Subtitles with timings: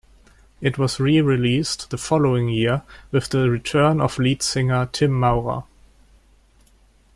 [0.61, 5.61] It was re-released the following year with the return of lead singer Tim Maurer.